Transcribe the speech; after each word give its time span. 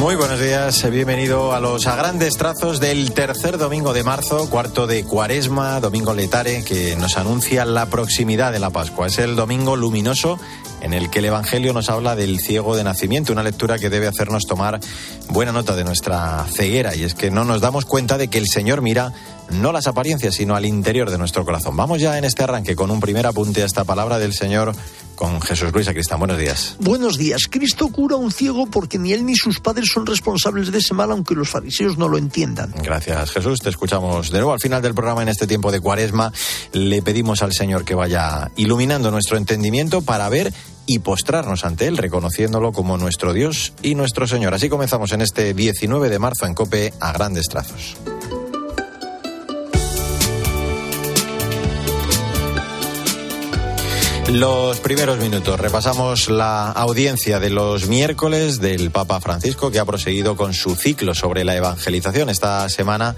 Muy 0.00 0.16
buenos 0.16 0.40
días, 0.40 0.90
bienvenido 0.90 1.52
a 1.52 1.60
los 1.60 1.86
a 1.86 1.94
grandes 1.94 2.38
trazos 2.38 2.80
del 2.80 3.12
tercer 3.12 3.58
domingo 3.58 3.92
de 3.92 4.02
marzo, 4.02 4.48
cuarto 4.48 4.86
de 4.86 5.04
cuaresma, 5.04 5.78
domingo 5.78 6.14
letare, 6.14 6.64
que 6.64 6.96
nos 6.96 7.18
anuncia 7.18 7.66
la 7.66 7.84
proximidad 7.84 8.50
de 8.50 8.60
la 8.60 8.70
Pascua. 8.70 9.08
Es 9.08 9.18
el 9.18 9.36
domingo 9.36 9.76
luminoso 9.76 10.40
en 10.80 10.94
el 10.94 11.10
que 11.10 11.20
el 11.20 11.26
Evangelio 11.26 11.72
nos 11.72 11.90
habla 11.90 12.16
del 12.16 12.38
ciego 12.40 12.76
de 12.76 12.84
nacimiento, 12.84 13.32
una 13.32 13.42
lectura 13.42 13.78
que 13.78 13.90
debe 13.90 14.06
hacernos 14.06 14.44
tomar 14.46 14.80
buena 15.28 15.52
nota 15.52 15.76
de 15.76 15.84
nuestra 15.84 16.44
ceguera, 16.52 16.94
y 16.94 17.04
es 17.04 17.14
que 17.14 17.30
no 17.30 17.44
nos 17.44 17.60
damos 17.60 17.84
cuenta 17.84 18.18
de 18.18 18.28
que 18.28 18.38
el 18.38 18.46
Señor 18.46 18.82
mira 18.82 19.12
no 19.50 19.72
las 19.72 19.86
apariencias, 19.86 20.34
sino 20.34 20.54
al 20.54 20.64
interior 20.64 21.10
de 21.10 21.18
nuestro 21.18 21.44
corazón. 21.44 21.76
Vamos 21.76 22.00
ya 22.00 22.16
en 22.18 22.24
este 22.24 22.44
arranque 22.44 22.76
con 22.76 22.90
un 22.90 23.00
primer 23.00 23.26
apunte 23.26 23.62
a 23.62 23.66
esta 23.66 23.84
palabra 23.84 24.18
del 24.18 24.32
Señor 24.32 24.74
con 25.16 25.40
Jesús 25.42 25.70
Luis 25.72 25.86
Acristán. 25.86 26.18
Buenos 26.18 26.38
días. 26.38 26.76
Buenos 26.78 27.18
días. 27.18 27.42
Cristo 27.50 27.88
cura 27.88 28.14
a 28.14 28.18
un 28.18 28.32
ciego 28.32 28.66
porque 28.66 28.98
ni 28.98 29.12
él 29.12 29.26
ni 29.26 29.36
sus 29.36 29.60
padres 29.60 29.90
son 29.92 30.06
responsables 30.06 30.72
de 30.72 30.78
ese 30.78 30.94
mal, 30.94 31.10
aunque 31.10 31.34
los 31.34 31.48
fariseos 31.48 31.98
no 31.98 32.08
lo 32.08 32.16
entiendan. 32.16 32.72
Gracias, 32.82 33.30
Jesús. 33.32 33.58
Te 33.58 33.68
escuchamos 33.68 34.30
de 34.30 34.38
nuevo 34.38 34.52
al 34.54 34.60
final 34.60 34.80
del 34.80 34.94
programa 34.94 35.22
en 35.22 35.28
este 35.28 35.46
tiempo 35.46 35.70
de 35.70 35.80
cuaresma. 35.80 36.32
Le 36.72 37.02
pedimos 37.02 37.42
al 37.42 37.52
Señor 37.52 37.84
que 37.84 37.94
vaya 37.94 38.50
iluminando 38.56 39.10
nuestro 39.10 39.36
entendimiento 39.36 40.00
para 40.00 40.28
ver 40.30 40.54
y 40.90 40.98
postrarnos 40.98 41.64
ante 41.64 41.86
Él, 41.86 41.96
reconociéndolo 41.96 42.72
como 42.72 42.96
nuestro 42.96 43.32
Dios 43.32 43.72
y 43.80 43.94
nuestro 43.94 44.26
Señor. 44.26 44.54
Así 44.54 44.68
comenzamos 44.68 45.12
en 45.12 45.20
este 45.20 45.54
19 45.54 46.08
de 46.08 46.18
marzo 46.18 46.46
en 46.46 46.54
Cope 46.54 46.92
a 46.98 47.12
grandes 47.12 47.46
trazos. 47.46 47.96
Los 54.32 54.80
primeros 54.80 55.20
minutos. 55.20 55.60
Repasamos 55.60 56.28
la 56.28 56.72
audiencia 56.72 57.38
de 57.38 57.50
los 57.50 57.86
miércoles 57.86 58.60
del 58.60 58.90
Papa 58.90 59.20
Francisco 59.20 59.70
que 59.70 59.78
ha 59.78 59.84
proseguido 59.84 60.36
con 60.36 60.54
su 60.54 60.74
ciclo 60.74 61.14
sobre 61.14 61.44
la 61.44 61.54
evangelización 61.54 62.30
esta 62.30 62.68
semana 62.68 63.14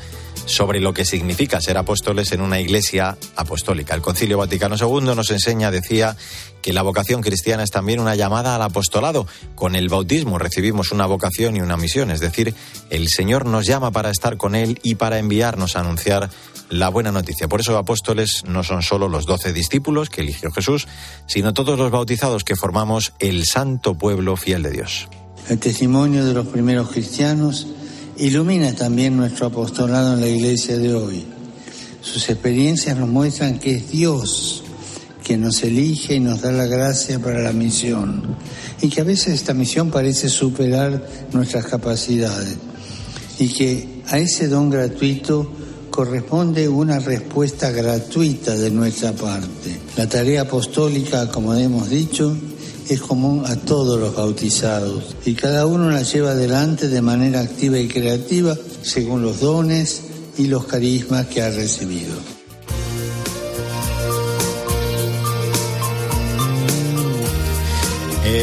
sobre 0.47 0.81
lo 0.81 0.93
que 0.93 1.05
significa 1.05 1.61
ser 1.61 1.79
apóstoles 1.79 2.33
en 2.33 2.41
una 2.41 2.61
iglesia 2.61 3.17
apostólica. 3.37 3.95
El 3.95 4.03
Concilio 4.03 4.39
Vaticano 4.39 4.77
II 4.77 5.15
nos 5.15 5.31
enseña, 5.31 5.71
decía, 5.71 6.17
que 6.63 6.73
la 6.73 6.83
vocación 6.83 7.21
cristiana 7.21 7.65
es 7.65 7.71
también 7.71 8.01
una 8.01 8.15
llamada 8.15 8.55
al 8.55 8.63
apostolado. 8.63 9.27
Con 9.55 9.75
el 9.75 9.89
bautismo 9.89 10.39
recibimos 10.39 10.93
una 10.93 11.07
vocación 11.07 11.57
y 11.57 11.61
una 11.61 11.77
misión, 11.77 12.11
es 12.11 12.21
decir, 12.21 12.55
el 12.89 13.09
Señor 13.09 13.45
nos 13.47 13.67
llama 13.67 13.91
para 13.91 14.11
estar 14.11 14.37
con 14.37 14.55
Él 14.55 14.79
y 14.83 14.95
para 14.95 15.19
enviarnos 15.19 15.77
a 15.77 15.81
anunciar 15.81 16.31
la 16.71 16.89
buena 16.89 17.13
noticia. 17.13 17.49
Por 17.49 17.61
eso 17.61 17.77
apóstoles 17.77 18.45
no 18.47 18.63
son 18.63 18.83
solo 18.83 19.09
los 19.09 19.27
doce 19.27 19.53
discípulos 19.53 20.09
que 20.09 20.23
eligió 20.23 20.51
Jesús, 20.53 20.87
sino 21.27 21.53
todos 21.53 21.79
los 21.79 21.91
bautizados 21.91 22.45
que 22.45 22.57
formamos 22.57 23.13
el 23.19 23.45
santo 23.45 23.95
pueblo 23.95 24.37
fiel 24.37 24.63
de 24.63 24.71
Dios. 24.71 25.09
El 25.49 25.59
testimonio 25.59 26.25
de 26.25 26.33
los 26.33 26.47
primeros 26.47 26.91
cristianos 26.91 27.67
ilumina 28.23 28.73
también 28.73 29.17
nuestro 29.17 29.47
apostolado 29.47 30.15
en 30.15 30.21
la 30.21 30.29
iglesia 30.29 30.79
de 30.79 30.95
hoy. 30.95 31.25
Sus 32.01 32.29
experiencias 32.29 32.97
nos 32.97 33.09
muestran 33.09 33.59
que 33.59 33.75
es 33.75 33.91
Dios 33.91 34.63
quien 35.25 35.41
nos 35.41 35.61
elige 35.65 36.15
y 36.15 36.21
nos 36.21 36.41
da 36.41 36.53
la 36.53 36.67
gracia 36.67 37.19
para 37.19 37.41
la 37.41 37.53
misión 37.53 38.37
y 38.81 38.89
que 38.89 39.01
a 39.01 39.05
veces 39.05 39.35
esta 39.35 39.55
misión 39.55 39.91
parece 39.91 40.29
superar 40.29 41.05
nuestras 41.33 41.67
capacidades 41.67 42.57
y 43.41 43.49
que 43.49 44.03
a 44.07 44.19
ese 44.19 44.47
don 44.47 44.71
gratuito 44.71 45.51
corresponde 45.91 46.69
una 46.69 47.01
respuesta 47.01 47.73
gratuita 47.73 48.57
de 48.57 48.71
nuestra 48.71 49.13
parte. 49.13 49.79
La 49.97 50.09
tarea 50.09 50.43
apostólica, 50.43 51.29
como 51.29 51.55
hemos 51.55 51.91
dicho, 51.91 52.37
es 52.89 53.01
común 53.01 53.45
a 53.47 53.57
todos 53.57 53.99
los 53.99 54.15
bautizados 54.15 55.17
y 55.25 55.35
cada 55.35 55.67
uno 55.67 55.91
la 55.91 56.03
lleva 56.03 56.33
adelante 56.33 56.89
de 56.89 57.03
manera 57.03 57.41
activa 57.41 57.79
y 57.79 57.89
creativa 57.89 58.57
según 58.83 59.23
los 59.23 59.41
dones 59.41 60.03
y 60.39 60.47
los 60.47 60.65
carismas 60.67 61.27
que 61.27 61.43
ha 61.43 61.51
recibido. 61.51 62.42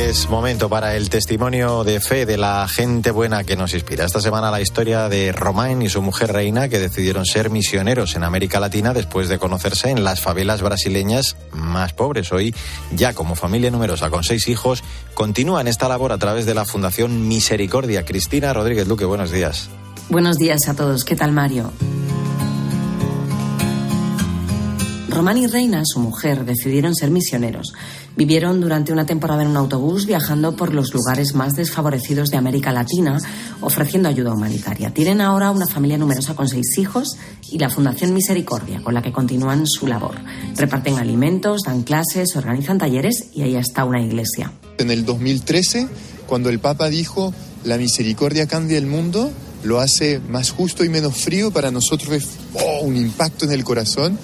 Es 0.10 0.28
momento 0.28 0.70
para 0.70 0.96
el 0.96 1.08
testimonio 1.08 1.84
de 1.84 2.00
fe 2.00 2.26
de 2.26 2.36
la 2.36 2.68
gente 2.68 3.12
buena 3.12 3.44
que 3.44 3.56
nos 3.56 3.76
inspira. 3.76 4.06
Esta 4.06 4.20
semana 4.20 4.50
la 4.50 4.60
historia 4.60 5.08
de 5.08 5.32
Romain 5.32 5.80
y 5.84 5.90
su 5.90 6.02
mujer 6.02 6.34
Reina 6.34 6.68
que 6.68 6.80
decidieron 6.80 7.28
ser 7.28 7.52
misioneros 7.52 8.16
en 8.16 8.24
América 8.24 8.60
Latina 8.60 8.92
después 8.92 9.30
de 9.30 9.38
conocerse 9.38 9.92
en 9.92 10.04
las 10.04 10.20
favelas 10.20 10.64
brasileñas 10.64 11.38
más 11.54 11.94
pobres. 11.94 12.32
Hoy, 12.32 12.56
ya 12.92 13.14
como 13.14 13.36
familia 13.36 13.70
numerosa 13.70 14.10
con 14.10 14.24
seis 14.24 14.48
hijos, 14.48 14.84
continúan 15.14 15.68
esta 15.68 15.88
labor 15.88 16.12
a 16.12 16.18
través 16.18 16.48
de 16.48 16.56
la 16.56 16.66
Fundación 16.66 17.28
Misericordia. 17.28 18.04
Cristina 18.04 18.52
Rodríguez 18.52 18.88
Luque, 18.88 19.06
buenos 19.06 19.30
días. 19.30 19.70
Buenos 20.10 20.38
días 20.38 20.68
a 20.70 20.74
todos. 20.74 21.06
¿Qué 21.06 21.16
tal, 21.16 21.34
Mario? 21.34 21.72
Román 25.08 25.38
y 25.38 25.48
Reina, 25.48 25.82
su 25.86 26.00
mujer, 26.00 26.46
decidieron 26.46 26.96
ser 26.96 27.12
misioneros. 27.12 27.74
Vivieron 28.20 28.60
durante 28.60 28.92
una 28.92 29.06
temporada 29.06 29.44
en 29.44 29.48
un 29.48 29.56
autobús 29.56 30.06
viajando 30.06 30.54
por 30.54 30.74
los 30.74 30.94
lugares 30.94 31.36
más 31.36 31.54
desfavorecidos 31.54 32.30
de 32.30 32.36
América 32.36 32.74
Latina, 32.74 33.18
ofreciendo 33.62 34.10
ayuda 34.10 34.34
humanitaria. 34.34 34.94
Tienen 34.94 35.22
ahora 35.22 35.52
una 35.52 35.66
familia 35.66 35.98
numerosa 35.98 36.36
con 36.36 36.50
seis 36.50 36.78
hijos 36.78 37.16
y 37.50 37.60
la 37.60 37.70
Fundación 37.70 38.14
Misericordia, 38.14 38.84
con 38.84 38.94
la 38.94 39.02
que 39.02 39.14
continúan 39.14 39.66
su 39.66 39.88
labor. 39.88 40.16
Reparten 40.58 40.98
alimentos, 40.98 41.62
dan 41.66 41.84
clases, 41.84 42.36
organizan 42.36 42.78
talleres 42.78 43.28
y 43.34 43.44
ahí 43.44 43.56
está 43.56 43.86
una 43.86 44.02
iglesia. 44.02 44.52
En 44.80 44.92
el 44.92 45.06
2013, 45.06 45.88
cuando 46.28 46.50
el 46.50 46.60
Papa 46.60 46.90
dijo, 46.90 47.34
la 47.64 47.78
misericordia 47.78 48.48
cambia 48.48 48.78
el 48.78 48.86
mundo, 48.86 49.32
lo 49.64 49.80
hace 49.80 50.20
más 50.20 50.52
justo 50.52 50.84
y 50.84 50.90
menos 50.90 51.16
frío, 51.16 51.52
para 51.52 51.72
nosotros 51.72 52.12
es 52.12 52.28
oh, 52.54 52.84
un 52.84 52.98
impacto 52.98 53.46
en 53.46 53.54
el 53.54 53.64
corazón 53.64 54.20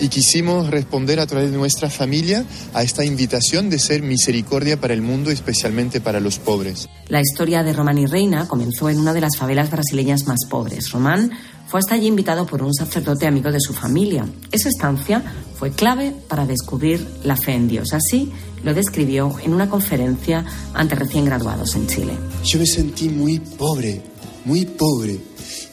y 0.00 0.08
quisimos 0.08 0.70
responder 0.70 1.20
a 1.20 1.26
través 1.26 1.50
de 1.50 1.56
nuestra 1.56 1.90
familia 1.90 2.44
a 2.74 2.82
esta 2.82 3.04
invitación 3.04 3.70
de 3.70 3.78
ser 3.78 4.02
misericordia 4.02 4.80
para 4.80 4.94
el 4.94 5.02
mundo, 5.02 5.30
especialmente 5.30 6.00
para 6.00 6.20
los 6.20 6.38
pobres. 6.38 6.88
La 7.08 7.20
historia 7.20 7.62
de 7.62 7.72
Román 7.72 7.98
y 7.98 8.06
Reina 8.06 8.48
comenzó 8.48 8.88
en 8.88 8.98
una 8.98 9.12
de 9.12 9.20
las 9.20 9.36
favelas 9.36 9.70
brasileñas 9.70 10.26
más 10.26 10.40
pobres. 10.48 10.90
Román 10.90 11.30
fue 11.68 11.80
hasta 11.80 11.94
allí 11.94 12.06
invitado 12.06 12.46
por 12.46 12.62
un 12.62 12.74
sacerdote 12.74 13.26
amigo 13.26 13.52
de 13.52 13.60
su 13.60 13.72
familia. 13.72 14.26
Esa 14.50 14.68
estancia 14.68 15.22
fue 15.56 15.70
clave 15.70 16.12
para 16.28 16.46
descubrir 16.46 17.06
la 17.22 17.36
fe 17.36 17.52
en 17.52 17.68
Dios. 17.68 17.92
Así 17.92 18.32
lo 18.64 18.74
describió 18.74 19.36
en 19.44 19.54
una 19.54 19.68
conferencia 19.68 20.44
ante 20.74 20.94
recién 20.94 21.26
graduados 21.26 21.76
en 21.76 21.86
Chile. 21.86 22.12
Yo 22.44 22.58
me 22.58 22.66
sentí 22.66 23.08
muy 23.08 23.38
pobre, 23.38 24.02
muy 24.44 24.64
pobre, 24.64 25.18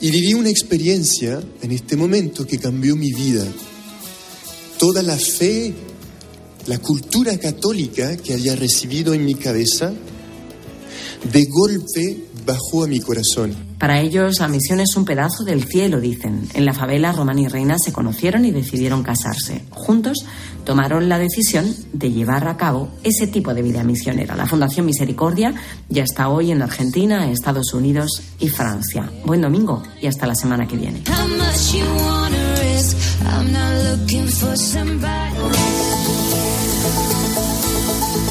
y 0.00 0.10
viví 0.10 0.34
una 0.34 0.50
experiencia 0.50 1.40
en 1.62 1.72
este 1.72 1.96
momento 1.96 2.46
que 2.46 2.58
cambió 2.58 2.94
mi 2.94 3.12
vida 3.12 3.44
toda 4.78 5.02
la 5.02 5.16
fe, 5.16 5.74
la 6.66 6.78
cultura 6.78 7.36
católica 7.38 8.16
que 8.16 8.34
había 8.34 8.56
recibido 8.56 9.12
en 9.12 9.24
mi 9.24 9.34
cabeza, 9.34 9.92
de 11.32 11.44
golpe 11.46 12.24
bajó 12.46 12.84
a 12.84 12.86
mi 12.86 13.00
corazón. 13.00 13.54
Para 13.78 14.00
ellos, 14.00 14.40
la 14.40 14.48
misión 14.48 14.80
es 14.80 14.96
un 14.96 15.04
pedazo 15.04 15.44
del 15.44 15.64
cielo, 15.64 16.00
dicen. 16.00 16.48
En 16.54 16.64
la 16.64 16.72
favela, 16.72 17.12
Román 17.12 17.38
y 17.38 17.46
Reina 17.46 17.76
se 17.78 17.92
conocieron 17.92 18.44
y 18.44 18.50
decidieron 18.50 19.02
casarse. 19.02 19.62
Juntos 19.70 20.18
tomaron 20.64 21.08
la 21.08 21.18
decisión 21.18 21.72
de 21.92 22.10
llevar 22.10 22.48
a 22.48 22.56
cabo 22.56 22.88
ese 23.04 23.26
tipo 23.26 23.54
de 23.54 23.62
vida 23.62 23.84
misionera. 23.84 24.34
La 24.34 24.46
Fundación 24.46 24.86
Misericordia 24.86 25.54
ya 25.88 26.02
está 26.02 26.28
hoy 26.28 26.50
en 26.50 26.62
Argentina, 26.62 27.30
Estados 27.30 27.72
Unidos 27.74 28.22
y 28.40 28.48
Francia. 28.48 29.10
Buen 29.24 29.42
domingo 29.42 29.82
y 30.00 30.06
hasta 30.06 30.26
la 30.26 30.34
semana 30.34 30.66
que 30.66 30.76
viene. 30.76 31.02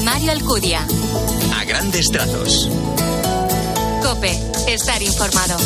Mario 0.04 0.32
Alcudia. 0.32 0.80
A 1.58 1.64
grandes 1.64 2.10
trazos. 2.10 2.68
Cope, 4.02 4.30
estar 4.66 5.02
informado. 5.02 5.56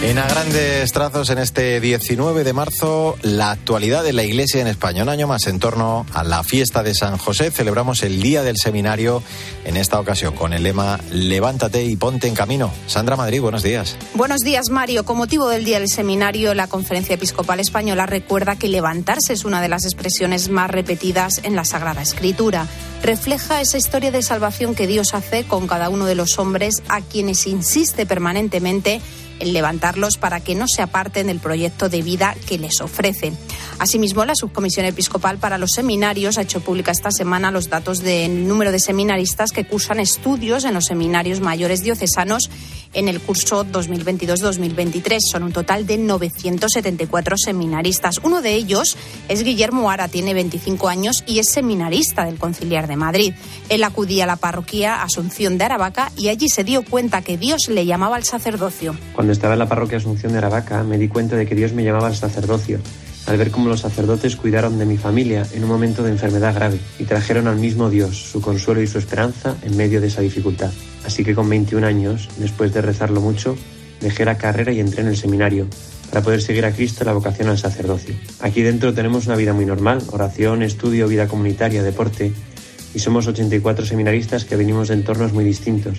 En 0.00 0.16
a 0.16 0.28
grandes 0.28 0.92
trazos, 0.92 1.28
en 1.30 1.38
este 1.38 1.80
19 1.80 2.44
de 2.44 2.52
marzo, 2.52 3.16
la 3.22 3.50
actualidad 3.50 4.04
de 4.04 4.12
la 4.12 4.22
Iglesia 4.22 4.60
en 4.60 4.68
España. 4.68 5.02
Un 5.02 5.08
año 5.08 5.26
más 5.26 5.48
en 5.48 5.58
torno 5.58 6.06
a 6.14 6.22
la 6.22 6.44
fiesta 6.44 6.84
de 6.84 6.94
San 6.94 7.18
José. 7.18 7.50
Celebramos 7.50 8.04
el 8.04 8.22
Día 8.22 8.44
del 8.44 8.56
Seminario, 8.58 9.24
en 9.64 9.76
esta 9.76 9.98
ocasión 9.98 10.36
con 10.36 10.52
el 10.52 10.62
lema 10.62 11.00
Levántate 11.10 11.84
y 11.84 11.96
ponte 11.96 12.28
en 12.28 12.36
camino. 12.36 12.72
Sandra 12.86 13.16
Madrid, 13.16 13.40
buenos 13.40 13.64
días. 13.64 13.96
Buenos 14.14 14.42
días, 14.42 14.70
Mario. 14.70 15.04
Con 15.04 15.16
motivo 15.16 15.48
del 15.48 15.64
Día 15.64 15.80
del 15.80 15.88
Seminario, 15.88 16.54
la 16.54 16.68
Conferencia 16.68 17.16
Episcopal 17.16 17.58
Española 17.58 18.06
recuerda 18.06 18.54
que 18.54 18.68
levantarse 18.68 19.32
es 19.32 19.44
una 19.44 19.60
de 19.60 19.68
las 19.68 19.84
expresiones 19.84 20.48
más 20.48 20.70
repetidas 20.70 21.40
en 21.42 21.56
la 21.56 21.64
Sagrada 21.64 22.02
Escritura. 22.02 22.68
Refleja 23.02 23.60
esa 23.60 23.78
historia 23.78 24.12
de 24.12 24.22
salvación 24.22 24.76
que 24.76 24.86
Dios 24.86 25.12
hace 25.12 25.42
con 25.42 25.66
cada 25.66 25.88
uno 25.88 26.06
de 26.06 26.14
los 26.14 26.38
hombres 26.38 26.84
a 26.88 27.00
quienes 27.00 27.48
insiste 27.48 28.06
permanentemente 28.06 28.94
en 28.94 29.27
levantarlos 29.40 30.16
para 30.18 30.40
que 30.40 30.54
no 30.54 30.66
se 30.68 30.82
aparten 30.82 31.28
del 31.28 31.40
proyecto 31.40 31.88
de 31.88 32.02
vida 32.02 32.34
que 32.46 32.58
les 32.58 32.80
ofrece. 32.80 33.32
Asimismo, 33.78 34.24
la 34.24 34.34
Subcomisión 34.34 34.86
Episcopal 34.86 35.38
para 35.38 35.58
los 35.58 35.70
Seminarios 35.72 36.38
ha 36.38 36.42
hecho 36.42 36.60
pública 36.60 36.90
esta 36.92 37.10
semana 37.10 37.50
los 37.50 37.68
datos 37.68 38.00
del 38.00 38.48
número 38.48 38.72
de 38.72 38.80
seminaristas 38.80 39.52
que 39.52 39.64
cursan 39.64 40.00
estudios 40.00 40.64
en 40.64 40.74
los 40.74 40.86
seminarios 40.86 41.40
mayores 41.40 41.82
diocesanos 41.82 42.50
en 42.92 43.08
el 43.08 43.20
curso 43.20 43.64
2022-2023. 43.64 45.18
Son 45.30 45.42
un 45.42 45.52
total 45.52 45.86
de 45.86 45.98
974 45.98 47.36
seminaristas. 47.38 48.18
Uno 48.22 48.42
de 48.42 48.54
ellos 48.54 48.96
es 49.28 49.42
Guillermo 49.42 49.90
Ara, 49.90 50.08
tiene 50.08 50.34
25 50.34 50.88
años 50.88 51.24
y 51.26 51.38
es 51.38 51.50
seminarista 51.50 52.24
del 52.24 52.38
Conciliar 52.38 52.86
de 52.86 52.96
Madrid. 52.96 53.34
Él 53.68 53.84
acudía 53.84 54.24
a 54.24 54.26
la 54.26 54.36
parroquia 54.36 55.02
Asunción 55.02 55.58
de 55.58 55.64
Aravaca 55.64 56.12
y 56.16 56.28
allí 56.28 56.48
se 56.48 56.64
dio 56.64 56.82
cuenta 56.82 57.22
que 57.22 57.36
Dios 57.36 57.68
le 57.68 57.86
llamaba 57.86 58.16
al 58.16 58.24
sacerdocio. 58.24 58.96
Cuando 59.14 59.32
estaba 59.32 59.54
en 59.54 59.60
la 59.60 59.68
parroquia 59.68 59.98
Asunción 59.98 60.32
de 60.32 60.38
Aravaca 60.38 60.82
me 60.82 60.98
di 60.98 61.08
cuenta 61.08 61.36
de 61.36 61.46
que 61.46 61.54
Dios 61.54 61.72
me 61.72 61.84
llamaba 61.84 62.08
al 62.08 62.16
sacerdocio 62.16 62.80
al 63.28 63.36
ver 63.36 63.50
cómo 63.50 63.68
los 63.68 63.80
sacerdotes 63.80 64.36
cuidaron 64.36 64.78
de 64.78 64.86
mi 64.86 64.96
familia 64.96 65.46
en 65.52 65.62
un 65.62 65.68
momento 65.68 66.02
de 66.02 66.10
enfermedad 66.10 66.54
grave 66.54 66.80
y 66.98 67.04
trajeron 67.04 67.46
al 67.46 67.56
mismo 67.56 67.90
Dios 67.90 68.16
su 68.16 68.40
consuelo 68.40 68.80
y 68.80 68.86
su 68.86 68.98
esperanza 68.98 69.56
en 69.62 69.76
medio 69.76 70.00
de 70.00 70.06
esa 70.06 70.22
dificultad. 70.22 70.70
Así 71.04 71.24
que 71.24 71.34
con 71.34 71.48
21 71.48 71.86
años, 71.86 72.28
después 72.38 72.72
de 72.72 72.82
rezarlo 72.82 73.20
mucho, 73.20 73.56
dejé 74.00 74.24
la 74.24 74.38
carrera 74.38 74.72
y 74.72 74.80
entré 74.80 75.02
en 75.02 75.08
el 75.08 75.16
seminario 75.16 75.66
para 76.10 76.22
poder 76.22 76.40
seguir 76.40 76.64
a 76.64 76.72
Cristo 76.72 77.04
la 77.04 77.12
vocación 77.12 77.48
al 77.48 77.58
sacerdocio. 77.58 78.14
Aquí 78.40 78.62
dentro 78.62 78.94
tenemos 78.94 79.26
una 79.26 79.36
vida 79.36 79.52
muy 79.52 79.66
normal, 79.66 80.02
oración, 80.10 80.62
estudio, 80.62 81.08
vida 81.08 81.28
comunitaria, 81.28 81.82
deporte, 81.82 82.32
y 82.94 82.98
somos 82.98 83.26
84 83.26 83.84
seminaristas 83.84 84.44
que 84.44 84.56
venimos 84.56 84.88
de 84.88 84.94
entornos 84.94 85.32
muy 85.32 85.44
distintos 85.44 85.98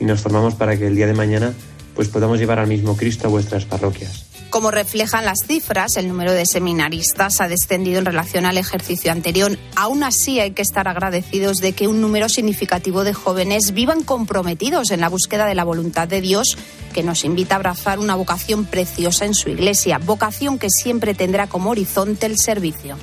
y 0.00 0.04
nos 0.04 0.20
formamos 0.20 0.54
para 0.54 0.76
que 0.76 0.86
el 0.86 0.96
día 0.96 1.06
de 1.06 1.14
mañana 1.14 1.52
pues 1.94 2.08
podamos 2.08 2.38
llevar 2.38 2.58
al 2.58 2.68
mismo 2.68 2.96
Cristo 2.96 3.28
a 3.28 3.30
vuestras 3.30 3.64
parroquias. 3.66 4.31
Como 4.52 4.70
reflejan 4.70 5.24
las 5.24 5.38
cifras, 5.46 5.96
el 5.96 6.08
número 6.08 6.30
de 6.30 6.44
seminaristas 6.44 7.40
ha 7.40 7.48
descendido 7.48 7.98
en 7.98 8.04
relación 8.04 8.44
al 8.44 8.58
ejercicio 8.58 9.10
anterior. 9.10 9.58
Aún 9.76 10.02
así, 10.02 10.40
hay 10.40 10.50
que 10.50 10.60
estar 10.60 10.88
agradecidos 10.88 11.56
de 11.56 11.72
que 11.72 11.88
un 11.88 12.02
número 12.02 12.28
significativo 12.28 13.02
de 13.02 13.14
jóvenes 13.14 13.72
vivan 13.72 14.02
comprometidos 14.02 14.90
en 14.90 15.00
la 15.00 15.08
búsqueda 15.08 15.46
de 15.46 15.54
la 15.54 15.64
voluntad 15.64 16.06
de 16.06 16.20
Dios, 16.20 16.58
que 16.92 17.02
nos 17.02 17.24
invita 17.24 17.54
a 17.54 17.56
abrazar 17.56 17.98
una 17.98 18.14
vocación 18.14 18.66
preciosa 18.66 19.24
en 19.24 19.32
su 19.32 19.48
iglesia, 19.48 19.96
vocación 19.96 20.58
que 20.58 20.68
siempre 20.68 21.14
tendrá 21.14 21.46
como 21.46 21.70
horizonte 21.70 22.26
el 22.26 22.36
servicio. 22.36 22.98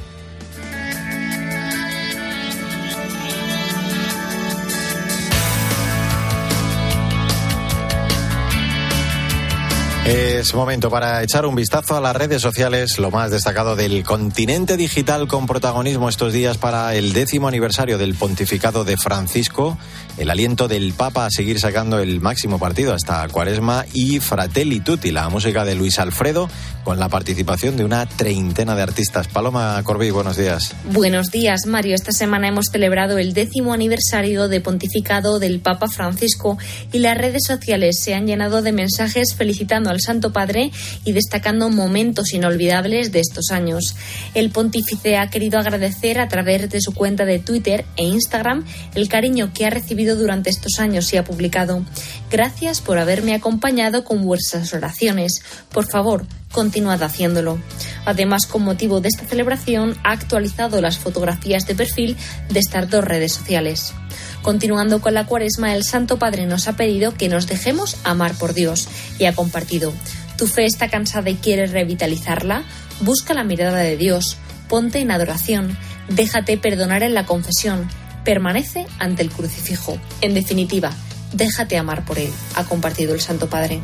Es 10.10 10.56
momento 10.56 10.90
para 10.90 11.22
echar 11.22 11.46
un 11.46 11.54
vistazo 11.54 11.96
a 11.96 12.02
las 12.02 12.16
redes 12.16 12.42
sociales, 12.42 12.98
lo 12.98 13.12
más 13.12 13.30
destacado 13.30 13.76
del 13.76 14.04
continente 14.04 14.76
digital 14.76 15.28
con 15.28 15.46
protagonismo 15.46 16.10
estos 16.10 16.34
días 16.34 16.58
para 16.58 16.96
el 16.96 17.14
décimo 17.14 17.48
aniversario 17.48 18.00
del 18.00 18.16
pontificado 18.16 18.84
de 18.84 18.98
Francisco, 18.98 19.78
el 20.18 20.32
aliento 20.32 20.68
del 20.68 20.94
Papa 20.94 21.28
a 21.28 21.30
seguir 21.30 21.60
sacando 21.60 22.00
el 22.00 22.22
máximo 22.22 22.58
partido 22.58 22.96
hasta 22.96 23.28
Cuaresma 23.28 23.86
y 23.94 24.20
Fratelli 24.20 24.80
Tutti, 24.80 25.12
la 25.12 25.30
música 25.30 25.64
de 25.64 25.76
Luis 25.76 26.00
Alfredo, 26.00 26.50
con 26.84 26.98
la 26.98 27.08
participación 27.08 27.78
de 27.78 27.86
una 27.86 28.08
treintena 28.08 28.76
de 28.76 28.82
artistas. 28.82 29.28
Paloma 29.28 29.80
Corbí, 29.84 30.10
buenos 30.10 30.38
días. 30.38 30.74
Buenos 30.86 31.30
días, 31.30 31.68
Mario. 31.68 31.94
Esta 31.94 32.14
semana 32.14 32.48
hemos 32.48 32.66
celebrado 32.72 33.20
el 33.20 33.34
décimo 33.34 33.74
aniversario 33.74 34.48
de 34.48 34.60
pontificado 34.60 35.38
del 35.38 35.60
Papa 35.60 35.88
Francisco 35.88 36.58
y 36.92 36.98
las 36.98 37.16
redes 37.16 37.44
sociales 37.46 38.02
se 38.02 38.16
han 38.16 38.26
llenado 38.26 38.64
de 38.64 38.72
mensajes 38.72 39.36
felicitando 39.36 39.92
al 39.92 39.99
Santo 40.02 40.32
Padre 40.32 40.72
y 41.06 41.12
destacando 41.12 41.70
momentos 41.70 42.34
inolvidables 42.34 43.12
de 43.12 43.20
estos 43.20 43.52
años. 43.52 43.96
El 44.34 44.50
pontífice 44.50 45.18
ha 45.18 45.30
querido 45.30 45.60
agradecer 45.60 46.20
a 46.20 46.28
través 46.28 46.70
de 46.70 46.82
su 46.82 46.94
cuenta 46.94 47.26
de 47.26 47.40
Twitter 47.40 47.86
e 47.96 48.04
Instagram 48.04 48.66
el 48.96 49.10
cariño 49.10 49.52
que 49.54 49.66
ha 49.66 49.70
recibido 49.70 50.16
durante 50.16 50.50
estos 50.50 50.80
años 50.80 51.12
y 51.14 51.18
ha 51.18 51.24
publicado 51.24 51.84
Gracias 52.32 52.82
por 52.82 53.00
haberme 53.00 53.34
acompañado 53.34 54.04
con 54.04 54.24
vuestras 54.24 54.74
oraciones. 54.74 55.42
Por 55.72 55.90
favor, 55.90 56.26
continuad 56.52 57.02
haciéndolo. 57.02 57.60
Además, 58.06 58.46
con 58.46 58.64
motivo 58.64 59.02
de 59.02 59.10
esta 59.10 59.26
celebración, 59.26 59.98
ha 60.04 60.12
actualizado 60.12 60.82
las 60.82 61.00
fotografías 61.00 61.66
de 61.66 61.76
perfil 61.76 62.18
de 62.50 62.60
estas 62.60 62.90
dos 62.90 63.04
redes 63.04 63.34
sociales. 63.34 63.94
Continuando 64.42 65.02
con 65.02 65.14
la 65.14 65.26
cuaresma, 65.26 65.76
el 65.76 65.84
Santo 65.84 66.18
Padre 66.20 66.46
nos 66.46 66.68
ha 66.68 66.76
pedido 66.76 67.14
que 67.14 67.30
nos 67.30 67.48
dejemos 67.48 67.98
amar 68.04 68.34
por 68.34 68.54
Dios 68.54 68.88
y 69.18 69.26
ha 69.26 69.36
compartido, 69.36 69.94
¿tu 70.38 70.48
fe 70.48 70.66
está 70.66 70.90
cansada 70.90 71.30
y 71.30 71.36
quieres 71.36 71.72
revitalizarla? 71.72 72.64
Busca 73.02 73.34
la 73.34 73.44
mirada 73.44 73.80
de 73.80 73.98
Dios, 73.98 74.38
ponte 74.68 75.00
en 75.00 75.12
adoración, 75.12 75.78
déjate 76.10 76.58
perdonar 76.58 77.04
en 77.04 77.14
la 77.14 77.26
confesión, 77.26 77.90
permanece 78.24 78.86
ante 79.00 79.24
el 79.24 79.30
crucifijo. 79.30 79.98
En 80.22 80.34
definitiva, 80.34 80.92
déjate 81.34 81.78
amar 81.78 82.06
por 82.06 82.20
Él, 82.20 82.32
ha 82.56 82.64
compartido 82.64 83.14
el 83.14 83.22
Santo 83.22 83.50
Padre. 83.50 83.82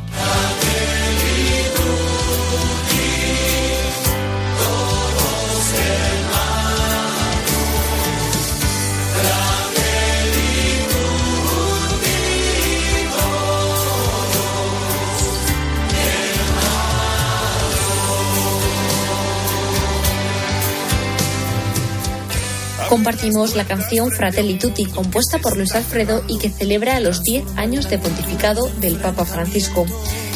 Compartimos 22.88 23.56
la 23.56 23.64
canción 23.64 24.12
Fratelli 24.12 24.58
Tutti, 24.58 24.86
compuesta 24.86 25.38
por 25.38 25.56
Luis 25.56 25.74
Alfredo 25.74 26.22
y 26.28 26.38
que 26.38 26.50
celebra 26.50 27.00
los 27.00 27.22
10 27.22 27.44
años 27.56 27.90
de 27.90 27.98
pontificado 27.98 28.68
del 28.80 28.96
Papa 28.96 29.24
Francisco. 29.24 29.84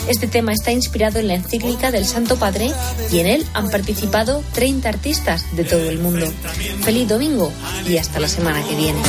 Este 0.08 0.26
tema 0.26 0.52
está 0.52 0.73
inspirado 0.73 1.20
en 1.20 1.29
la 1.29 1.35
encíclica 1.35 1.93
del 1.93 2.05
Santo 2.05 2.37
Padre 2.37 2.73
y 3.12 3.20
en 3.20 3.26
él 3.29 3.47
han 3.55 3.70
participado 3.70 4.43
30 4.55 4.88
artistas 4.88 5.44
de 5.55 5.62
todo 5.62 5.88
el 5.88 5.99
mundo. 5.99 6.26
Feliz 6.82 7.08
domingo 7.08 7.52
y 7.88 7.99
hasta 7.99 8.19
la 8.19 8.29
semana 8.29 8.67
que 8.67 8.75
viene. 8.75 9.00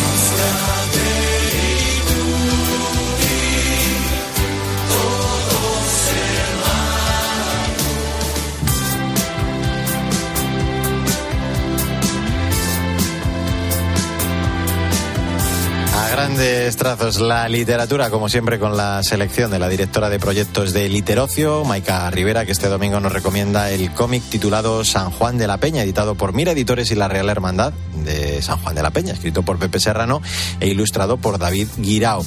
Grandes 16.33 16.77
trazos 16.77 17.19
la 17.19 17.49
literatura, 17.49 18.09
como 18.09 18.29
siempre, 18.29 18.57
con 18.57 18.77
la 18.77 19.03
selección 19.03 19.51
de 19.51 19.59
la 19.59 19.67
directora 19.67 20.09
de 20.09 20.17
proyectos 20.17 20.71
de 20.71 20.87
Literocio, 20.87 21.65
Maika 21.65 22.09
Rivera, 22.09 22.45
que 22.45 22.53
este 22.53 22.69
domingo 22.69 23.01
nos 23.01 23.11
recomienda 23.11 23.69
el 23.69 23.91
cómic 23.91 24.23
titulado 24.29 24.85
San 24.85 25.11
Juan 25.11 25.37
de 25.37 25.45
la 25.45 25.57
Peña, 25.57 25.83
editado 25.83 26.15
por 26.15 26.33
Mira 26.33 26.53
Editores 26.53 26.89
y 26.91 26.95
la 26.95 27.09
Real 27.09 27.27
Hermandad 27.27 27.73
de 28.05 28.41
San 28.41 28.59
Juan 28.59 28.75
de 28.75 28.81
la 28.81 28.91
Peña, 28.91 29.11
escrito 29.11 29.43
por 29.43 29.59
Pepe 29.59 29.81
Serrano 29.81 30.21
e 30.61 30.67
ilustrado 30.67 31.17
por 31.17 31.37
David 31.37 31.67
Guirao. 31.77 32.25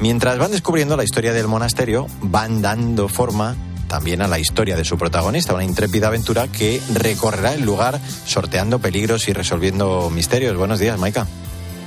Mientras 0.00 0.36
van 0.36 0.50
descubriendo 0.50 0.94
la 0.98 1.04
historia 1.04 1.32
del 1.32 1.48
monasterio, 1.48 2.08
van 2.20 2.60
dando 2.60 3.08
forma 3.08 3.56
también 3.88 4.20
a 4.20 4.28
la 4.28 4.38
historia 4.38 4.76
de 4.76 4.84
su 4.84 4.98
protagonista, 4.98 5.54
una 5.54 5.64
intrépida 5.64 6.08
aventura 6.08 6.46
que 6.48 6.82
recorrerá 6.92 7.54
el 7.54 7.62
lugar 7.62 8.00
sorteando 8.26 8.80
peligros 8.80 9.28
y 9.28 9.32
resolviendo 9.32 10.10
misterios. 10.10 10.58
Buenos 10.58 10.78
días, 10.78 10.98
Maika. 10.98 11.26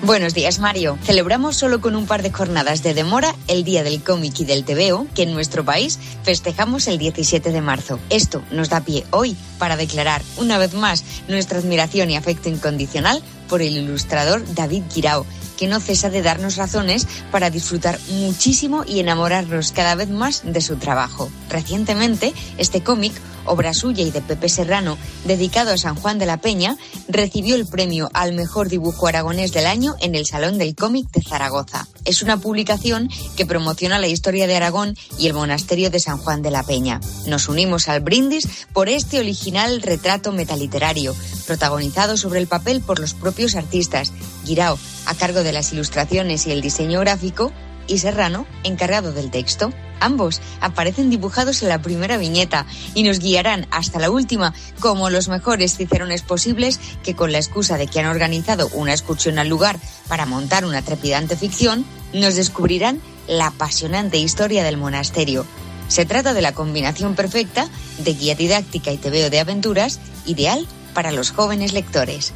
Buenos 0.02 0.34
días, 0.34 0.60
Mario. 0.60 0.98
Celebramos 1.04 1.58
solo 1.58 1.82
con 1.82 1.94
un 1.94 2.06
par 2.06 2.24
de 2.24 2.32
jornadas 2.32 2.84
de 2.84 2.94
demora 2.94 3.36
el 3.50 3.66
Día 3.66 3.84
del 3.84 4.02
Cómic 4.02 4.40
y 4.40 4.46
del 4.46 4.64
TVO, 4.64 5.08
que 5.14 5.24
en 5.24 5.34
nuestro 5.34 5.66
país 5.66 6.00
festejamos 6.24 6.88
el 6.88 6.98
17 6.98 7.52
de 7.52 7.62
marzo. 7.62 8.00
Esto 8.10 8.42
nos 8.50 8.70
da 8.70 8.80
pie 8.80 9.04
hoy 9.12 9.36
para 9.58 9.76
declarar 9.76 10.22
una 10.38 10.58
vez 10.58 10.74
más 10.74 11.04
nuestra 11.28 11.60
admiración 11.60 12.10
y 12.10 12.16
afecto 12.16 12.48
incondicional 12.48 13.22
por 13.50 13.62
el 13.62 13.76
ilustrador 13.76 14.42
David 14.56 14.84
Guirao, 14.96 15.26
que 15.60 15.68
no 15.68 15.82
cesa 15.82 16.10
de 16.10 16.22
darnos 16.22 16.56
razones 16.56 17.06
para 17.34 17.50
disfrutar 17.50 18.00
muchísimo 18.12 18.86
y 18.88 19.02
enamorarnos 19.02 19.74
cada 19.74 19.94
vez 19.94 20.08
más 20.08 20.44
de 20.46 20.62
su 20.62 20.78
trabajo. 20.78 21.30
Recientemente, 21.50 22.34
este 22.58 22.82
cómic 22.82 23.12
obra 23.44 23.74
suya 23.74 24.04
y 24.04 24.12
de 24.12 24.22
Pepe 24.22 24.48
Serrano, 24.48 24.98
dedicado 25.26 25.74
a 25.74 25.78
San 25.78 25.96
Juan 25.96 26.18
de 26.18 26.26
la 26.26 26.38
Peña, 26.38 26.78
recibió 27.10 27.56
el 27.56 27.66
premio 27.66 28.10
al 28.14 28.34
mejor 28.34 28.70
dibujo 28.70 29.08
aragonés 29.08 29.52
del 29.52 29.66
año 29.66 29.96
en 30.00 30.16
el 30.16 30.26
Salón 30.26 30.58
del 30.58 30.76
Cómic 30.76 31.12
de 31.12 31.24
Zaragoza. 31.24 31.88
Es 32.10 32.24
una 32.24 32.38
publicación 32.38 33.08
que 33.38 33.46
promociona 33.46 34.00
la 34.00 34.08
historia 34.08 34.48
de 34.48 34.56
Aragón 34.56 34.98
y 35.20 35.28
el 35.28 35.36
monasterio 35.36 35.92
de 35.92 36.00
San 36.00 36.18
Juan 36.18 36.42
de 36.42 36.50
la 36.50 36.64
Peña. 36.64 37.00
Nos 37.28 37.48
unimos 37.48 37.88
al 37.88 38.00
brindis 38.00 38.48
por 38.74 38.90
este 38.90 39.20
original 39.20 39.84
retrato 39.84 40.32
metaliterario, 40.32 41.16
protagonizado 41.46 42.18
sobre 42.18 42.40
el 42.40 42.48
papel 42.48 42.82
por 42.82 43.00
los 43.00 43.14
propios 43.14 43.56
artistas, 43.56 44.12
Guirao, 44.44 44.80
a 45.06 45.14
cargo 45.14 45.44
de 45.44 45.52
las 45.54 45.72
ilustraciones 45.72 46.48
y 46.48 46.52
el 46.52 46.62
diseño 46.62 47.00
gráfico, 47.02 47.52
y 47.86 48.00
Serrano, 48.00 48.48
encargado 48.64 49.12
del 49.12 49.30
texto. 49.30 49.72
Ambos 50.00 50.42
aparecen 50.62 51.10
dibujados 51.10 51.62
en 51.62 51.70
la 51.70 51.82
primera 51.82 52.18
viñeta 52.18 52.66
y 52.96 53.04
nos 53.04 53.20
guiarán 53.20 53.68
hasta 53.70 54.00
la 54.00 54.10
última 54.10 54.54
como 54.80 55.10
los 55.10 55.28
mejores 55.28 55.76
cicerones 55.76 56.22
posibles 56.22 56.80
que 57.04 57.16
con 57.16 57.32
la 57.32 57.38
excusa 57.38 57.78
de 57.78 57.86
que 57.88 58.00
han 58.00 58.06
organizado 58.06 58.70
una 58.74 58.94
excursión 58.94 59.38
al 59.40 59.50
lugar 59.50 59.78
para 60.08 60.26
montar 60.26 60.66
una 60.66 60.82
trepidante 60.82 61.36
ficción, 61.36 61.86
nos 62.14 62.36
descubrirán 62.36 63.02
la 63.28 63.48
apasionante 63.48 64.18
historia 64.18 64.64
del 64.64 64.78
monasterio. 64.78 65.46
Se 65.88 66.06
trata 66.06 66.34
de 66.34 66.42
la 66.42 66.54
combinación 66.54 67.16
perfecta 67.16 67.68
de 67.98 68.14
guía 68.14 68.36
didáctica 68.36 68.92
y 68.92 68.98
tebeo 68.98 69.30
de 69.30 69.40
aventuras, 69.40 70.00
ideal 70.26 70.68
para 70.94 71.12
los 71.12 71.32
jóvenes 71.32 71.74
lectores. 71.74 72.34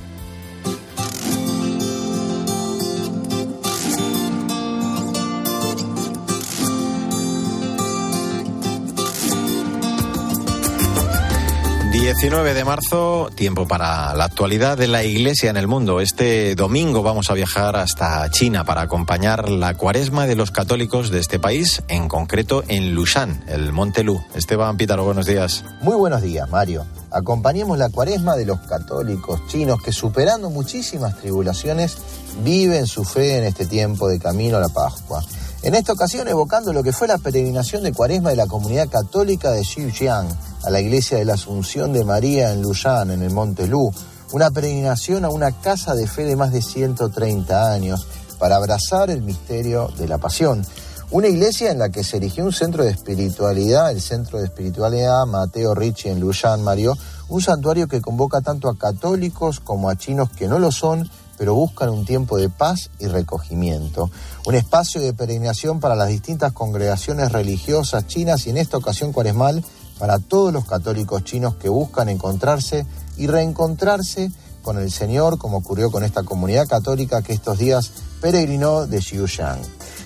19 12.03 12.53
de 12.53 12.65
marzo, 12.65 13.29
tiempo 13.33 13.65
para 13.65 14.13
la 14.13 14.25
actualidad 14.25 14.77
de 14.77 14.89
la 14.89 15.05
Iglesia 15.05 15.49
en 15.49 15.55
el 15.55 15.69
mundo. 15.69 16.01
Este 16.01 16.53
domingo 16.53 17.01
vamos 17.01 17.29
a 17.29 17.33
viajar 17.33 17.77
hasta 17.77 18.29
China 18.29 18.65
para 18.65 18.81
acompañar 18.81 19.47
la 19.47 19.75
cuaresma 19.75 20.27
de 20.27 20.35
los 20.35 20.51
católicos 20.51 21.11
de 21.11 21.21
este 21.21 21.39
país, 21.39 21.81
en 21.87 22.09
concreto 22.09 22.61
en 22.67 22.93
Lushan, 22.93 23.45
el 23.47 23.71
Monte 23.71 24.03
Lu. 24.03 24.21
Esteban 24.35 24.75
Pítaro, 24.75 25.05
buenos 25.05 25.25
días. 25.25 25.63
Muy 25.79 25.95
buenos 25.95 26.21
días, 26.21 26.49
Mario. 26.49 26.85
Acompañemos 27.09 27.77
la 27.77 27.87
cuaresma 27.87 28.35
de 28.35 28.47
los 28.47 28.59
católicos 28.59 29.39
chinos 29.47 29.81
que 29.81 29.93
superando 29.93 30.49
muchísimas 30.49 31.17
tribulaciones 31.21 31.95
viven 32.43 32.85
su 32.85 33.05
fe 33.05 33.37
en 33.37 33.45
este 33.45 33.65
tiempo 33.65 34.09
de 34.09 34.19
camino 34.19 34.57
a 34.57 34.59
la 34.59 34.67
Pascua. 34.67 35.23
En 35.63 35.75
esta 35.75 35.93
ocasión 35.93 36.27
evocando 36.27 36.73
lo 36.73 36.83
que 36.83 36.91
fue 36.91 37.07
la 37.07 37.17
peregrinación 37.17 37.83
de 37.83 37.93
cuaresma 37.93 38.31
de 38.31 38.35
la 38.35 38.47
comunidad 38.47 38.89
católica 38.89 39.51
de 39.51 39.63
Xinjiang 39.63 40.27
a 40.61 40.69
la 40.69 40.81
iglesia 40.81 41.17
de 41.17 41.23
la 41.23 41.35
Asunción 41.35 41.93
de 41.93 42.03
María 42.03 42.51
en 42.51 42.61
Lushan, 42.61 43.11
en 43.11 43.21
el 43.21 43.31
Monte 43.31 43.65
Lu, 43.65 43.89
una 44.33 44.51
peregrinación 44.51 45.23
a 45.23 45.29
una 45.29 45.53
casa 45.53 45.95
de 45.95 46.05
fe 46.05 46.25
de 46.25 46.35
más 46.35 46.51
de 46.51 46.61
130 46.61 47.71
años 47.71 48.05
para 48.39 48.57
abrazar 48.57 49.09
el 49.09 49.21
misterio 49.21 49.87
de 49.97 50.09
la 50.09 50.17
pasión. 50.17 50.65
Una 51.11 51.29
iglesia 51.29 51.71
en 51.71 51.79
la 51.79 51.87
que 51.87 52.03
se 52.03 52.17
erigió 52.17 52.43
un 52.43 52.51
centro 52.51 52.83
de 52.83 52.91
espiritualidad, 52.91 53.89
el 53.91 54.01
Centro 54.01 54.39
de 54.39 54.45
Espiritualidad 54.45 55.25
Mateo 55.25 55.73
Ricci 55.73 56.09
en 56.09 56.19
Lushan, 56.19 56.61
Mario, 56.61 56.97
un 57.29 57.41
santuario 57.41 57.87
que 57.87 58.01
convoca 58.01 58.41
tanto 58.41 58.67
a 58.67 58.77
católicos 58.77 59.61
como 59.61 59.89
a 59.89 59.95
chinos 59.95 60.29
que 60.29 60.49
no 60.49 60.59
lo 60.59 60.73
son, 60.73 61.09
pero 61.37 61.55
buscan 61.55 61.89
un 61.89 62.05
tiempo 62.05 62.37
de 62.37 62.49
paz 62.49 62.89
y 62.99 63.07
recogimiento. 63.07 64.09
Un 64.45 64.55
espacio 64.55 65.01
de 65.01 65.13
peregrinación 65.13 65.79
para 65.79 65.95
las 65.95 66.09
distintas 66.09 66.53
congregaciones 66.53 67.31
religiosas 67.31 68.07
chinas 68.07 68.45
y 68.47 68.51
en 68.51 68.57
esta 68.57 68.77
ocasión 68.77 69.13
cuaresmal 69.13 69.63
para 69.99 70.19
todos 70.19 70.51
los 70.51 70.65
católicos 70.65 71.23
chinos 71.23 71.55
que 71.55 71.69
buscan 71.69 72.09
encontrarse 72.09 72.85
y 73.17 73.27
reencontrarse 73.27 74.31
con 74.63 74.77
el 74.77 74.91
Señor, 74.91 75.37
como 75.37 75.57
ocurrió 75.57 75.91
con 75.91 76.03
esta 76.03 76.23
comunidad 76.23 76.67
católica 76.67 77.21
que 77.21 77.33
estos 77.33 77.57
días 77.57 77.91
peregrinó 78.21 78.87
de 78.87 79.01
Xiuyang. 79.01 79.59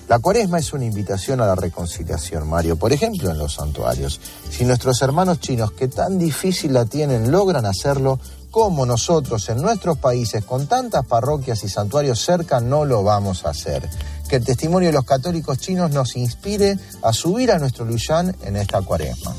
La 0.08 0.18
cuaresma 0.18 0.58
es 0.58 0.72
una 0.72 0.86
invitación 0.86 1.40
a 1.40 1.46
la 1.46 1.54
reconciliación, 1.54 2.48
Mario. 2.48 2.76
Por 2.76 2.92
ejemplo, 2.92 3.30
en 3.30 3.36
los 3.38 3.54
santuarios. 3.54 4.20
Si 4.50 4.64
nuestros 4.64 5.02
hermanos 5.02 5.38
chinos, 5.38 5.72
que 5.72 5.86
tan 5.86 6.18
difícil 6.18 6.72
la 6.72 6.86
tienen, 6.86 7.30
logran 7.30 7.66
hacerlo, 7.66 8.18
como 8.50 8.86
nosotros 8.86 9.48
en 9.48 9.60
nuestros 9.60 9.98
países 9.98 10.44
con 10.44 10.66
tantas 10.66 11.06
parroquias 11.06 11.62
y 11.64 11.68
santuarios 11.68 12.20
cerca 12.20 12.60
no 12.60 12.84
lo 12.84 13.02
vamos 13.02 13.44
a 13.44 13.50
hacer. 13.50 13.88
Que 14.28 14.36
el 14.36 14.44
testimonio 14.44 14.88
de 14.88 14.94
los 14.94 15.04
católicos 15.04 15.58
chinos 15.58 15.90
nos 15.90 16.16
inspire 16.16 16.78
a 17.02 17.12
subir 17.12 17.50
a 17.50 17.58
nuestro 17.58 17.84
Luyan 17.84 18.34
en 18.42 18.56
esta 18.56 18.82
cuaresma. 18.82 19.34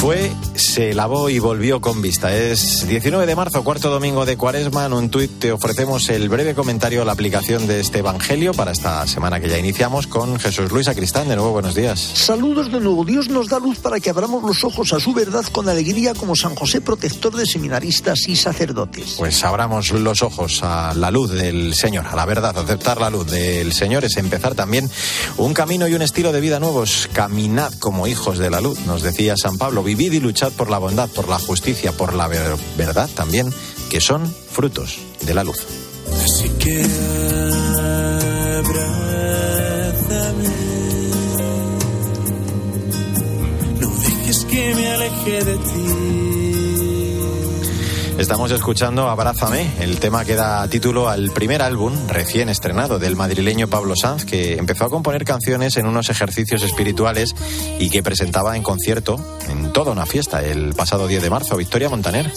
Fue 0.00 0.32
se 0.60 0.94
lavó 0.94 1.30
y 1.30 1.38
volvió 1.38 1.80
con 1.80 2.02
vista. 2.02 2.36
Es 2.36 2.86
19 2.86 3.26
de 3.26 3.34
marzo, 3.34 3.64
cuarto 3.64 3.88
domingo 3.88 4.26
de 4.26 4.36
Cuaresma. 4.36 4.84
En 4.84 4.92
un 4.92 5.08
tuit 5.08 5.38
te 5.38 5.52
ofrecemos 5.52 6.08
el 6.10 6.28
breve 6.28 6.54
comentario 6.54 7.00
a 7.00 7.04
la 7.04 7.12
aplicación 7.12 7.66
de 7.66 7.80
este 7.80 8.00
Evangelio 8.00 8.52
para 8.52 8.72
esta 8.72 9.06
semana 9.06 9.40
que 9.40 9.48
ya 9.48 9.58
iniciamos 9.58 10.06
con 10.06 10.38
Jesús 10.38 10.70
Luis 10.70 10.88
Acristán. 10.88 11.28
De 11.28 11.36
nuevo, 11.36 11.52
buenos 11.52 11.74
días. 11.74 11.98
Saludos 11.98 12.70
de 12.70 12.78
nuevo. 12.78 13.04
Dios 13.04 13.30
nos 13.30 13.48
da 13.48 13.58
luz 13.58 13.78
para 13.78 14.00
que 14.00 14.10
abramos 14.10 14.42
los 14.42 14.62
ojos 14.62 14.92
a 14.92 15.00
su 15.00 15.14
verdad 15.14 15.44
con 15.50 15.68
alegría 15.68 16.14
como 16.14 16.36
San 16.36 16.54
José, 16.54 16.82
protector 16.82 17.34
de 17.34 17.46
seminaristas 17.46 18.28
y 18.28 18.36
sacerdotes. 18.36 19.14
Pues 19.16 19.42
abramos 19.44 19.90
los 19.92 20.22
ojos 20.22 20.60
a 20.62 20.92
la 20.94 21.10
luz 21.10 21.30
del 21.30 21.74
Señor, 21.74 22.06
a 22.06 22.16
la 22.16 22.26
verdad. 22.26 22.56
Aceptar 22.58 23.00
la 23.00 23.08
luz 23.08 23.30
del 23.30 23.72
Señor 23.72 24.04
es 24.04 24.16
empezar 24.18 24.54
también 24.54 24.90
un 25.38 25.54
camino 25.54 25.88
y 25.88 25.94
un 25.94 26.02
estilo 26.02 26.32
de 26.32 26.40
vida 26.40 26.60
nuevos. 26.60 27.08
Caminad 27.12 27.72
como 27.74 28.06
hijos 28.06 28.38
de 28.38 28.50
la 28.50 28.60
luz, 28.60 28.80
nos 28.86 29.02
decía 29.02 29.36
San 29.36 29.56
Pablo. 29.56 29.82
Vivid 29.82 30.12
y 30.12 30.20
luchad 30.20 30.49
por 30.50 30.70
la 30.70 30.78
bondad, 30.78 31.08
por 31.08 31.28
la 31.28 31.38
justicia, 31.38 31.92
por 31.92 32.14
la 32.14 32.28
verdad 32.28 33.08
también, 33.14 33.52
que 33.90 34.00
son 34.00 34.26
frutos 34.50 34.98
de 35.22 35.34
la 35.34 35.44
luz. 35.44 35.58
Así 36.24 36.48
que 36.58 36.82
no 43.80 43.88
dejes 43.96 44.44
que 44.44 44.74
me 44.74 44.90
aleje 44.90 45.44
de 45.44 45.56
ti. 45.56 46.19
Estamos 48.20 48.50
escuchando 48.50 49.08
Abrázame, 49.08 49.66
el 49.80 49.98
tema 49.98 50.26
que 50.26 50.34
da 50.34 50.68
título 50.68 51.08
al 51.08 51.30
primer 51.30 51.62
álbum 51.62 51.94
recién 52.06 52.50
estrenado 52.50 52.98
del 52.98 53.16
madrileño 53.16 53.66
Pablo 53.66 53.94
Sanz, 53.96 54.26
que 54.26 54.58
empezó 54.58 54.84
a 54.84 54.90
componer 54.90 55.24
canciones 55.24 55.78
en 55.78 55.86
unos 55.86 56.10
ejercicios 56.10 56.62
espirituales 56.62 57.34
y 57.78 57.88
que 57.88 58.02
presentaba 58.02 58.58
en 58.58 58.62
concierto 58.62 59.16
en 59.48 59.72
toda 59.72 59.92
una 59.92 60.04
fiesta 60.04 60.44
el 60.44 60.74
pasado 60.74 61.08
10 61.08 61.22
de 61.22 61.30
marzo. 61.30 61.56
Victoria 61.56 61.88
Montaner. 61.88 62.30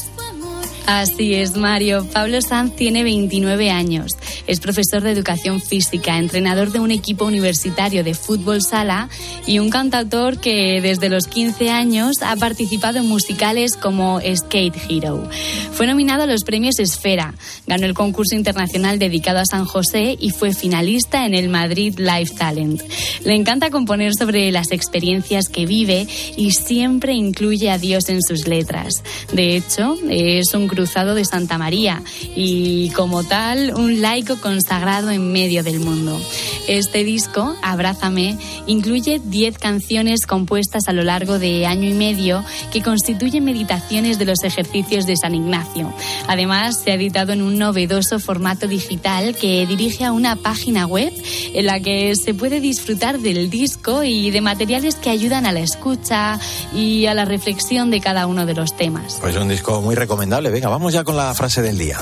Así 0.86 1.34
es, 1.34 1.56
Mario. 1.56 2.06
Pablo 2.12 2.42
Sanz 2.42 2.76
tiene 2.76 3.04
29 3.04 3.72
años. 3.72 4.12
Es 4.48 4.60
profesor 4.60 5.02
de 5.02 5.12
educación 5.12 5.62
física, 5.62 6.18
entrenador 6.18 6.74
de 6.74 6.82
un 6.82 6.92
equipo 6.92 7.24
universitario 7.24 8.04
de 8.04 8.14
fútbol 8.14 8.62
sala 8.62 9.08
y 9.48 9.60
un 9.60 9.70
cantautor 9.70 10.42
que 10.42 10.82
desde 10.82 11.08
los 11.08 11.28
15 11.28 11.70
años 11.70 12.18
ha 12.22 12.36
participado 12.36 12.98
en 12.98 13.08
musicales 13.08 13.78
como 13.78 14.20
Skate 14.20 14.76
Hero. 14.90 15.30
Fue 15.72 15.88
nominado 15.88 16.24
a 16.24 16.28
los 16.28 16.44
premios 16.44 16.80
Esfera, 16.80 17.34
ganó 17.66 17.86
el 17.86 17.94
concurso 17.94 18.36
internacional 18.36 19.00
dedicado 19.00 19.40
a 19.40 19.46
San 19.46 19.64
José 19.64 20.18
y 20.20 20.32
fue 20.32 20.54
finalista 20.54 21.26
en 21.26 21.34
el 21.34 21.48
Madrid 21.48 21.98
Live 21.98 22.32
Talent. 22.38 22.82
Le 23.24 23.36
encanta 23.36 23.70
componer 23.70 24.14
sobre 24.14 24.52
las 24.52 24.72
experiencias 24.72 25.48
que 25.48 25.66
vive 25.66 26.08
y 26.36 26.52
siempre 26.52 27.14
incluye 27.14 27.72
a 27.72 27.78
Dios 27.78 28.10
en 28.10 28.22
sus 28.22 28.48
letras. 28.48 29.02
De 29.32 29.56
hecho, 29.56 29.98
es 30.10 30.54
un 30.54 30.68
cruzado 30.74 31.14
de 31.14 31.24
Santa 31.24 31.58
María 31.58 32.02
y 32.36 32.90
como 32.92 33.24
tal 33.24 33.74
un 33.76 34.02
laico 34.02 34.40
consagrado 34.42 35.12
en 35.12 35.32
medio 35.32 35.64
del 35.64 35.80
mundo. 35.80 36.20
Este 36.68 37.04
disco, 37.04 37.56
Abrázame, 37.62 38.38
incluye 38.68 39.22
10 39.24 39.58
canciones 39.58 40.26
compuestas 40.26 40.88
a 40.88 40.94
lo 40.94 41.04
largo 41.04 41.38
de 41.38 41.66
año 41.66 41.90
y 41.90 41.94
medio 41.94 42.44
que 42.72 42.82
constituyen 42.82 43.44
meditaciones 43.44 44.18
de 44.18 44.26
los 44.26 44.44
ejercicios 44.44 45.06
de 45.06 45.18
San 45.18 45.36
Ignacio. 45.36 45.94
Además, 46.28 46.82
se 46.84 46.92
ha 46.92 46.96
editado 46.96 47.34
en 47.34 47.42
un 47.42 47.58
novedoso 47.58 48.20
formato 48.20 48.68
digital 48.68 49.36
que 49.36 49.66
dirige 49.68 50.06
a 50.06 50.12
una 50.12 50.36
página 50.36 50.88
web 50.88 51.14
en 51.54 51.66
la 51.66 51.80
que 51.80 52.16
se 52.16 52.34
puede 52.34 52.60
disfrutar 52.60 53.20
del 53.20 53.50
disco 53.50 54.04
y 54.04 54.32
de 54.32 54.42
materiales 54.42 54.96
que 54.96 55.10
ayudan 55.10 55.46
a 55.46 55.52
la 55.52 55.60
escucha 55.60 56.40
y 56.74 57.06
a 57.06 57.14
la 57.14 57.26
reflexión 57.26 57.92
de 57.92 58.00
cada 58.00 58.26
uno 58.26 58.46
de 58.46 58.54
los 58.54 58.76
temas. 58.76 59.18
Pues 59.22 59.36
un 59.36 59.50
disco 59.50 59.82
muy 59.82 59.96
recomendable. 59.96 60.50
Venga, 60.64 60.76
vamos 60.76 60.94
ya 60.94 61.04
con 61.04 61.18
la 61.18 61.34
frase 61.34 61.62
del 61.62 61.78
día 61.78 62.00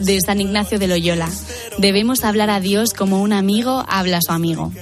de 0.00 0.18
San 0.20 0.40
Ignacio 0.40 0.80
de 0.80 0.88
Loyola. 0.88 1.28
Debemos 1.78 2.24
hablar 2.24 2.50
a 2.50 2.58
Dios 2.58 2.92
como 2.92 3.22
un 3.22 3.32
amigo 3.32 3.84
habla 3.86 4.16
a 4.16 4.20
su 4.20 4.32
amigo. 4.32 4.72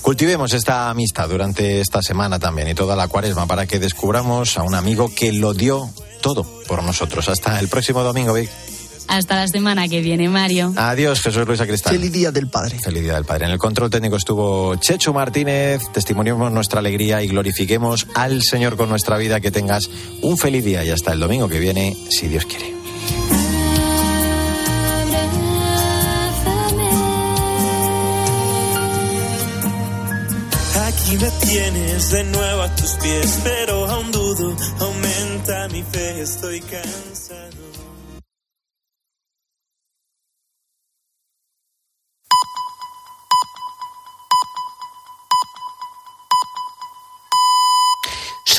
Cultivemos 0.00 0.54
esta 0.54 0.88
amistad 0.88 1.28
durante 1.28 1.82
esta 1.82 2.00
semana 2.00 2.38
también 2.38 2.66
y 2.68 2.74
toda 2.74 2.96
la 2.96 3.06
cuaresma 3.06 3.46
para 3.46 3.66
que 3.66 3.78
descubramos 3.78 4.56
a 4.56 4.62
un 4.62 4.74
amigo 4.74 5.10
que 5.14 5.34
lo 5.34 5.52
dio 5.52 5.90
todo 6.22 6.44
por 6.66 6.82
nosotros. 6.82 7.28
Hasta 7.28 7.60
el 7.60 7.68
próximo 7.68 8.02
domingo, 8.02 8.32
Vic. 8.32 8.48
Hasta 9.06 9.36
la 9.36 9.48
semana 9.48 9.86
que 9.86 10.00
viene, 10.00 10.30
Mario. 10.30 10.72
Adiós, 10.74 11.20
Jesús 11.20 11.46
Luis 11.46 11.60
Acristán. 11.60 11.92
Feliz 11.92 12.10
Día 12.10 12.32
del 12.32 12.48
Padre. 12.48 12.78
Feliz 12.78 13.02
Día 13.02 13.16
del 13.16 13.26
Padre. 13.26 13.44
En 13.44 13.52
el 13.52 13.58
control 13.58 13.90
técnico 13.90 14.16
estuvo 14.16 14.76
Chechu 14.76 15.12
Martínez. 15.12 15.82
Testimoniemos 15.92 16.50
nuestra 16.52 16.78
alegría 16.78 17.22
y 17.22 17.28
glorifiquemos 17.28 18.06
al 18.14 18.42
Señor 18.42 18.78
con 18.78 18.88
nuestra 18.88 19.18
vida. 19.18 19.40
Que 19.40 19.50
tengas 19.50 19.90
un 20.22 20.38
feliz 20.38 20.64
día 20.64 20.84
y 20.84 20.90
hasta 20.90 21.12
el 21.12 21.20
domingo 21.20 21.48
que 21.48 21.58
viene, 21.58 21.94
si 22.08 22.28
Dios 22.28 22.46
quiere. 22.46 22.77
Y 31.10 31.16
me 31.16 31.30
tienes 31.30 32.10
de 32.10 32.24
nuevo 32.24 32.62
a 32.62 32.76
tus 32.76 32.92
pies, 32.96 33.40
pero 33.42 33.86
aún 33.86 34.12
dudo, 34.12 34.54
aumenta 34.78 35.66
mi 35.68 35.82
fe, 35.82 36.20
estoy 36.20 36.60
cansado. 36.60 37.47